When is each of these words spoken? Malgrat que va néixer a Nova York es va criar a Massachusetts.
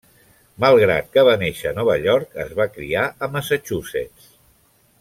Malgrat 0.63 1.11
que 1.17 1.25
va 1.27 1.35
néixer 1.41 1.67
a 1.71 1.75
Nova 1.81 1.97
York 2.07 2.41
es 2.45 2.57
va 2.61 2.67
criar 2.79 3.05
a 3.27 3.31
Massachusetts. 3.37 4.33